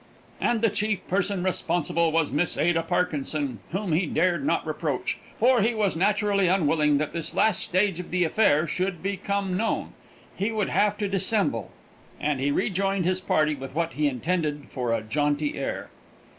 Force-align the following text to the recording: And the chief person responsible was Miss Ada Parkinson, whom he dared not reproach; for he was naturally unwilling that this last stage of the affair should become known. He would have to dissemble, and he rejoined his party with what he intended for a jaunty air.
And 0.39 0.63
the 0.63 0.71
chief 0.71 1.07
person 1.07 1.43
responsible 1.43 2.11
was 2.11 2.31
Miss 2.31 2.57
Ada 2.57 2.81
Parkinson, 2.81 3.59
whom 3.69 3.91
he 3.91 4.07
dared 4.07 4.43
not 4.43 4.65
reproach; 4.65 5.19
for 5.37 5.61
he 5.61 5.75
was 5.75 5.95
naturally 5.95 6.47
unwilling 6.47 6.97
that 6.97 7.13
this 7.13 7.35
last 7.35 7.59
stage 7.61 7.99
of 7.99 8.09
the 8.09 8.23
affair 8.23 8.65
should 8.65 9.03
become 9.03 9.55
known. 9.55 9.93
He 10.35 10.51
would 10.51 10.69
have 10.69 10.97
to 10.97 11.07
dissemble, 11.07 11.69
and 12.19 12.39
he 12.39 12.49
rejoined 12.49 13.05
his 13.05 13.21
party 13.21 13.53
with 13.53 13.75
what 13.75 13.93
he 13.93 14.07
intended 14.07 14.69
for 14.71 14.91
a 14.91 15.03
jaunty 15.03 15.55
air. 15.55 15.91